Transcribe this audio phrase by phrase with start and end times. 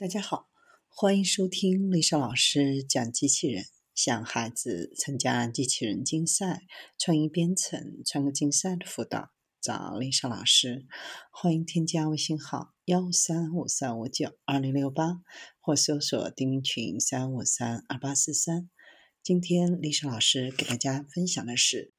[0.00, 0.48] 大家好，
[0.88, 6.62] 欢迎收听丽莎老师讲机器人，向孩子参加机器人竞赛、
[6.96, 10.86] 创意编程、创客竞赛的辅导，找丽莎老师。
[11.30, 15.20] 欢迎添加微信号幺三五三五九二零六八，
[15.60, 18.70] 或搜索钉钉群三五三二八四三。
[19.22, 21.92] 今天丽莎老师给大家分享的是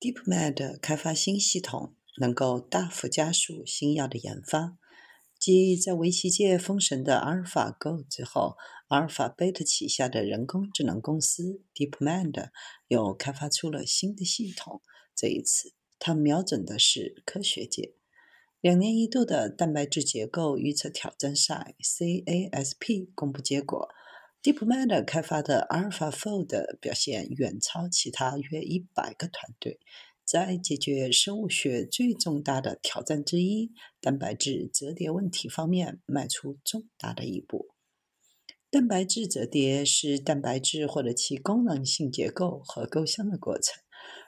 [0.00, 4.76] ，DeepMind 开发新系统，能够大幅加速新药的研发。
[5.46, 8.56] 继在围棋界封神的阿尔法 Go 之后，
[8.88, 12.48] 阿尔法贝塔旗下的人工智能公司 DeepMind
[12.88, 14.80] 又开发出了新的系统。
[15.14, 17.92] 这一次，它瞄准的是科学界。
[18.62, 23.90] 两年一度的蛋白质结构预测挑战赛 （CASP） 公布结果
[24.42, 29.78] ，DeepMind 开发的 AlphaFold 表现远超其他约一百个团队。
[30.24, 37.68] 在解决生物学最重大的挑战之一——蛋白质折叠问题方面，迈出重大的一步。
[38.70, 43.82] 蛋白质折叠是蛋白质或者其功能性结构和构象的过程。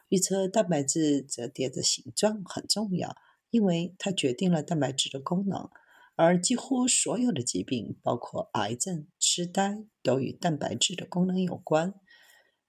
[0.09, 3.17] 预测蛋白质折叠的形状很重要，
[3.51, 5.69] 因为它决定了蛋白质的功能。
[6.15, 11.95] 而几乎所有的疾病，包括癌症、痴呆，都与蛋白质的功能有关。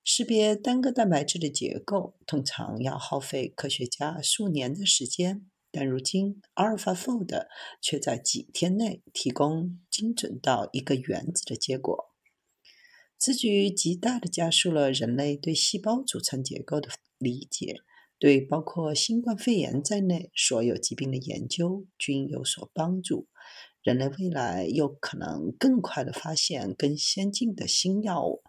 [0.09, 7.47] 识别单个蛋白质的结构通常要耗费科学家数年的时间，但如今 AlphaFold
[7.81, 12.15] 却在几天内提供精准到一个原子的结果。
[13.17, 17.81] 此举极大地加速了人类对细胞组成结构的理解，
[18.17, 23.27] 对包括新冠肺炎在内所有疾病的研究均有所帮助。
[23.83, 28.41] 人类未来有可能更快地发现更先进的新药物。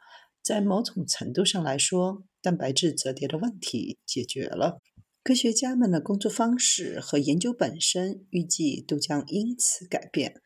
[0.49, 4.81] 在某种程度上来说，蛋白质折叠的问题解决了。
[5.23, 10.41] 科学家们的工作方式和研究本身预计都将因此改变。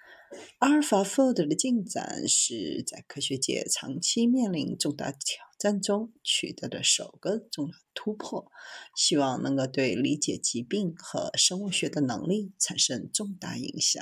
[0.59, 8.51] AlphaFold 的进展是在科学界长期面临重大挑战中取得的首个重要突破，
[8.97, 14.01] 希望能够对理解疾病和生物学的能力产生重大影响。